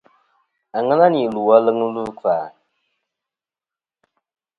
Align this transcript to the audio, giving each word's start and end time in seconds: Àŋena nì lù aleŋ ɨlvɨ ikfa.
Àŋena 0.77 1.05
nì 1.13 1.21
lù 1.33 1.41
aleŋ 1.55 1.77
ɨlvɨ 1.87 2.01
ikfa. 2.11 2.35